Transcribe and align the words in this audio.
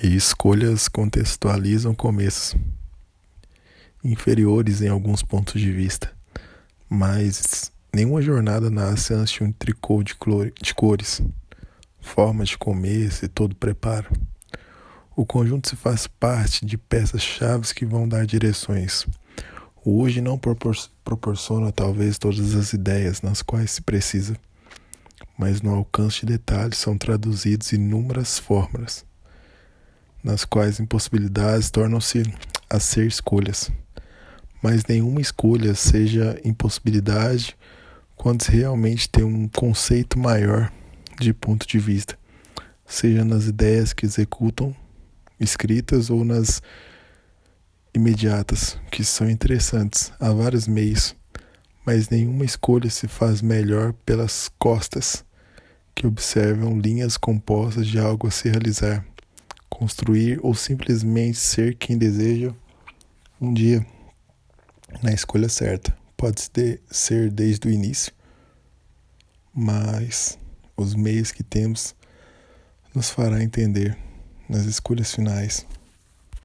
E 0.00 0.14
escolhas 0.14 0.86
contextualizam 0.86 1.92
começos 1.92 2.54
inferiores 4.04 4.80
em 4.80 4.88
alguns 4.88 5.24
pontos 5.24 5.60
de 5.60 5.72
vista, 5.72 6.14
mas 6.88 7.72
nenhuma 7.92 8.22
jornada 8.22 8.70
nasce 8.70 9.12
antes 9.12 9.32
de 9.32 9.42
um 9.42 9.50
tricô 9.50 10.04
de, 10.04 10.16
de 10.62 10.72
cores, 10.72 11.20
formas 12.00 12.50
de 12.50 12.58
começo 12.58 13.24
e 13.24 13.28
todo 13.28 13.56
preparo. 13.56 14.08
O 15.16 15.26
conjunto 15.26 15.68
se 15.68 15.74
faz 15.74 16.06
parte 16.06 16.64
de 16.64 16.78
peças-chave 16.78 17.74
que 17.74 17.84
vão 17.84 18.08
dar 18.08 18.24
direções. 18.24 19.04
O 19.84 20.00
hoje 20.00 20.20
não 20.20 20.38
propor 20.38 20.76
proporciona 21.02 21.72
talvez 21.72 22.18
todas 22.18 22.54
as 22.54 22.72
ideias 22.72 23.20
nas 23.20 23.42
quais 23.42 23.72
se 23.72 23.82
precisa, 23.82 24.36
mas 25.36 25.60
no 25.60 25.74
alcance 25.74 26.20
de 26.20 26.26
detalhes 26.26 26.78
são 26.78 26.96
traduzidos 26.96 27.72
inúmeras 27.72 28.38
fórmulas, 28.38 29.04
nas 30.22 30.44
quais 30.44 30.80
impossibilidades 30.80 31.70
tornam-se 31.70 32.22
a 32.68 32.78
ser 32.78 33.06
escolhas. 33.06 33.70
Mas 34.62 34.84
nenhuma 34.86 35.20
escolha 35.20 35.74
seja 35.74 36.40
impossibilidade 36.44 37.56
quando 38.16 38.42
se 38.42 38.50
realmente 38.50 39.08
tem 39.08 39.24
um 39.24 39.48
conceito 39.48 40.18
maior 40.18 40.72
de 41.20 41.32
ponto 41.32 41.66
de 41.66 41.78
vista, 41.78 42.18
seja 42.84 43.24
nas 43.24 43.46
ideias 43.46 43.92
que 43.92 44.06
executam 44.06 44.74
escritas 45.38 46.10
ou 46.10 46.24
nas 46.24 46.60
imediatas, 47.94 48.78
que 48.90 49.04
são 49.04 49.28
interessantes. 49.30 50.12
Há 50.20 50.32
vários 50.32 50.66
meios, 50.66 51.14
mas 51.84 52.08
nenhuma 52.08 52.44
escolha 52.44 52.90
se 52.90 53.08
faz 53.08 53.40
melhor 53.40 53.92
pelas 54.04 54.50
costas, 54.58 55.24
que 55.94 56.06
observam 56.06 56.78
linhas 56.78 57.16
compostas 57.16 57.86
de 57.86 57.98
algo 57.98 58.28
a 58.28 58.30
se 58.30 58.48
realizar, 58.48 59.04
construir 59.68 60.38
ou 60.42 60.54
simplesmente 60.54 61.38
ser 61.38 61.76
quem 61.76 61.96
deseja 61.96 62.52
um 63.40 63.52
dia 63.52 63.86
na 65.02 65.12
escolha 65.12 65.48
certa. 65.48 65.96
Pode 66.16 66.42
ser 66.90 67.30
desde 67.30 67.68
o 67.68 67.70
início, 67.70 68.12
mas 69.54 70.38
os 70.76 70.94
meios 70.94 71.30
que 71.30 71.42
temos 71.42 71.94
nos 72.94 73.10
fará 73.10 73.42
entender 73.42 73.96
nas 74.48 74.64
escolhas 74.64 75.14
finais. 75.14 75.66